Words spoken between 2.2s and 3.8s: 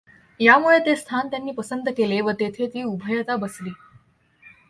व तेथे ती उभयता बसली.